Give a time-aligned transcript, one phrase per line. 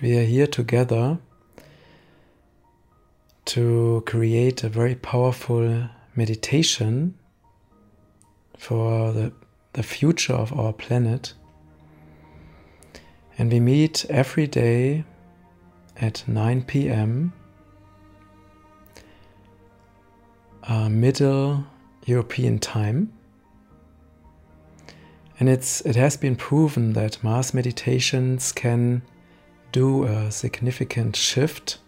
[0.00, 1.18] we are here together
[3.44, 7.14] to create a very powerful meditation
[8.56, 9.32] for the,
[9.74, 11.34] the future of our planet.
[13.38, 15.04] And we meet every day
[16.00, 17.32] at 9 p.m.
[20.62, 21.66] Uh, Middle
[22.06, 23.12] European time.
[25.38, 29.02] And it's, it has been proven that mass meditations can
[29.74, 31.78] do a significant shift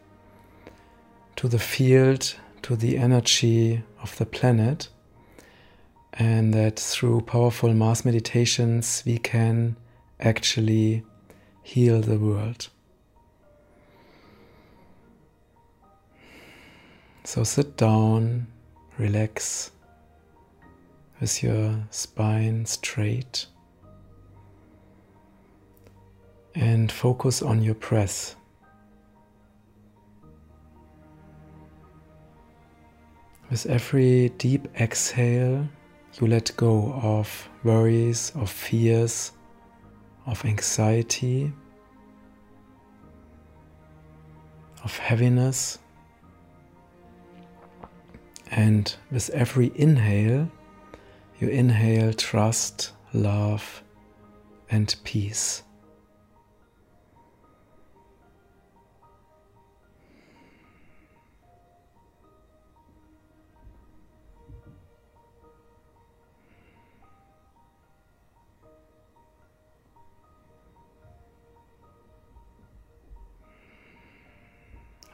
[1.37, 4.89] to the field, to the energy of the planet,
[6.15, 9.77] and that through powerful mass meditations we can
[10.19, 11.05] actually
[11.63, 12.67] heal the world.
[17.23, 18.49] So sit down,
[18.99, 19.71] relax
[21.21, 23.47] with your spine straight
[26.57, 28.35] and focus on your breath.
[33.51, 35.69] With every deep exhale,
[36.19, 39.33] you let go of worries, of fears,
[40.25, 41.53] of anxiety,
[44.83, 45.79] of heaviness.
[48.51, 50.51] And with every inhale,
[51.39, 53.83] you inhale trust, love,
[54.71, 55.63] and peace.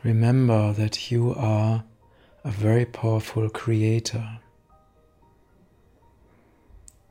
[0.05, 1.85] Remember that you are
[2.43, 4.41] a very powerful creator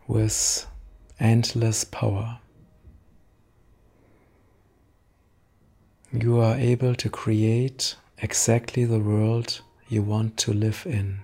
[0.07, 0.67] with
[1.17, 2.39] endless power.
[6.11, 11.21] You are able to create exactly the world you want to live in.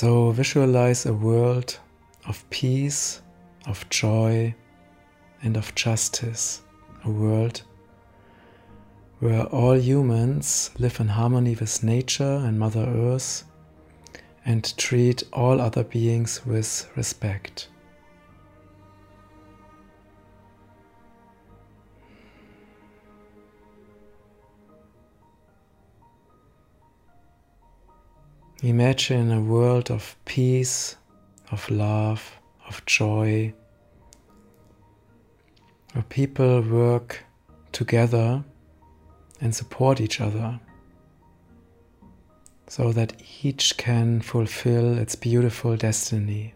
[0.00, 1.78] So visualize a world
[2.26, 3.22] of peace,
[3.68, 4.52] of joy,
[5.40, 6.62] and of justice.
[7.04, 7.62] A world
[9.20, 13.44] where all humans live in harmony with nature and Mother Earth
[14.44, 17.68] and treat all other beings with respect.
[28.64, 30.96] Imagine a world of peace,
[31.50, 33.52] of love, of joy,
[35.92, 37.24] where people work
[37.72, 38.42] together
[39.42, 40.58] and support each other
[42.66, 46.54] so that each can fulfill its beautiful destiny.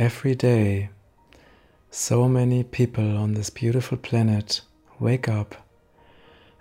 [0.00, 0.88] Every day,
[1.90, 4.62] so many people on this beautiful planet
[4.98, 5.68] wake up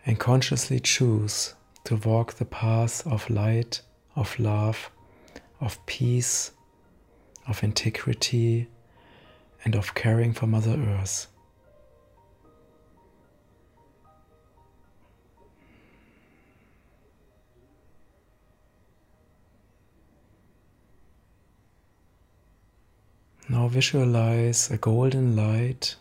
[0.06, 1.54] and consciously choose
[1.86, 3.80] to walk the path of light,
[4.14, 4.92] of love,
[5.62, 6.52] of peace,
[7.48, 8.68] of integrity,
[9.64, 11.28] and of caring for Mother Earth.
[23.52, 25.96] Now visualize a golden light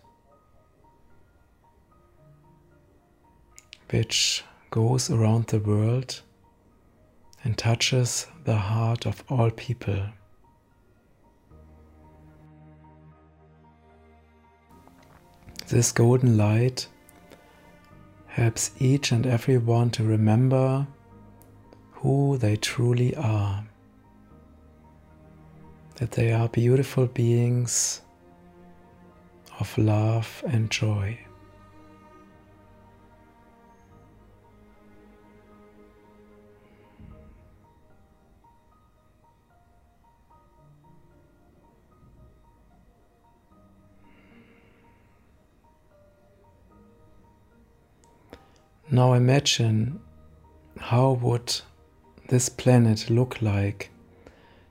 [3.89, 6.21] which goes around the world
[7.43, 10.03] and touches the heart of all people.
[15.69, 16.87] This golden light
[18.27, 20.87] helps each and everyone to remember
[21.93, 23.68] who they truly are
[25.99, 28.03] that they are beautiful beings
[29.59, 31.19] of love and joy.
[48.91, 50.01] Now imagine
[50.79, 51.61] how would
[52.29, 53.91] this planet look like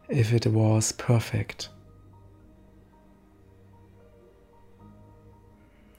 [0.10, 1.70] if it was perfect?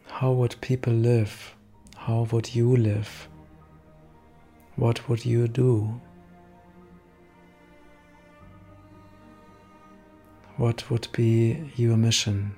[0.06, 1.54] How would people live?
[1.96, 3.28] How would you live?
[4.76, 6.00] What would you do?
[10.56, 12.54] What would be your mission?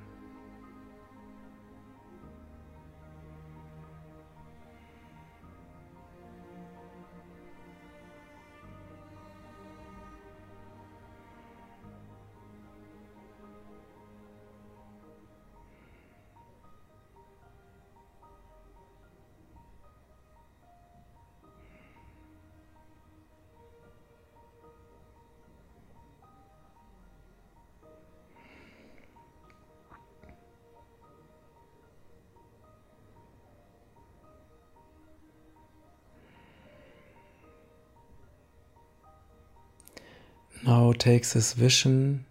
[40.70, 42.24] Now take this vision,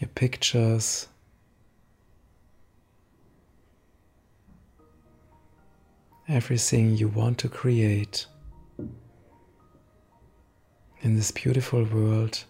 [0.00, 1.06] your pictures,
[6.28, 8.26] everything you want to create
[11.02, 12.42] in this beautiful world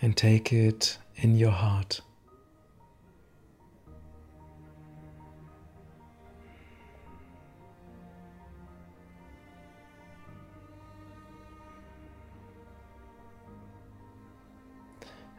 [0.00, 2.02] and take it in your heart.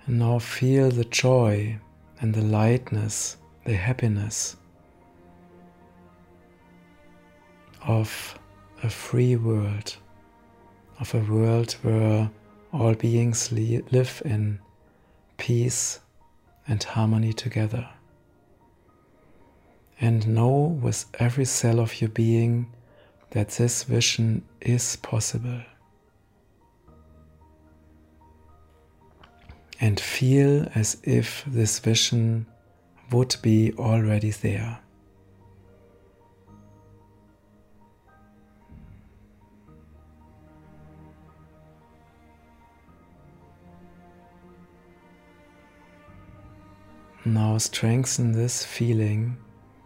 [0.07, 1.79] And now feel the joy
[2.21, 4.55] and the lightness, the happiness
[7.85, 8.39] of
[8.83, 9.97] a free world,
[10.99, 12.31] of a world where
[12.71, 14.59] all beings live in
[15.37, 15.99] peace
[16.67, 17.87] and harmony together.
[19.99, 22.67] And know with every cell of your being
[23.31, 25.61] that this vision is possible.
[29.79, 32.45] And feel as if this vision
[33.11, 34.79] would be already there.
[47.25, 49.35] Now strengthen this feeling,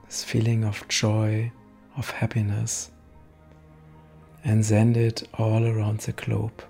[0.06, 1.52] this feeling of joy,
[1.98, 2.92] of happiness,
[4.44, 6.64] and send it all around the globe.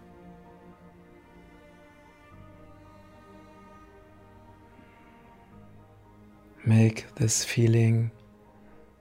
[6.79, 8.11] Make this feeling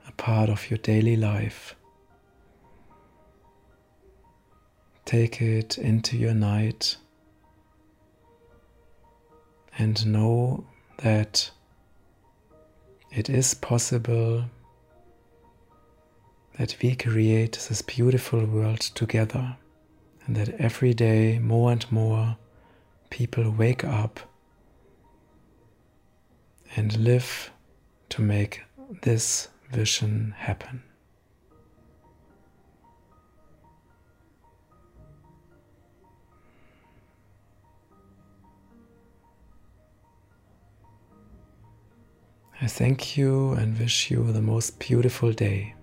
[0.09, 1.77] a part of your daily life.
[5.05, 6.97] Take it into your night
[9.79, 10.67] and know
[11.05, 11.49] that
[13.13, 14.47] it is possible
[16.59, 19.57] that we create this beautiful world together
[20.27, 22.37] and that every day more and more
[23.11, 24.19] people wake up
[26.75, 27.53] and live
[28.11, 28.63] to make
[29.03, 30.83] this vision happen.
[42.63, 45.75] I thank you and wish you the most beautiful day.